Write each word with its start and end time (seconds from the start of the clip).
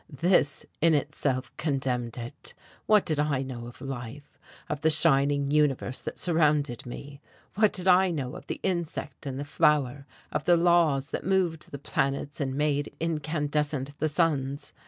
This 0.09 0.65
in 0.81 0.95
itself 0.95 1.55
condemned 1.57 2.17
it. 2.17 2.55
What 2.87 3.05
did 3.05 3.19
I 3.19 3.43
know 3.43 3.67
of 3.67 3.81
life? 3.81 4.39
of 4.67 4.81
the 4.81 4.89
shining 4.89 5.51
universe 5.51 6.01
that 6.01 6.17
surrounded 6.17 6.87
me? 6.87 7.21
What 7.53 7.71
did 7.71 7.87
I 7.87 8.09
know 8.09 8.35
of 8.35 8.47
the 8.47 8.59
insect 8.63 9.27
and 9.27 9.39
the 9.39 9.45
flower, 9.45 10.07
of 10.31 10.45
the 10.45 10.57
laws 10.57 11.11
that 11.11 11.23
moved 11.23 11.69
the 11.69 11.77
planets 11.77 12.41
and 12.41 12.55
made 12.55 12.91
incandescent 12.99 13.95
the 13.99 14.09
suns? 14.09 14.73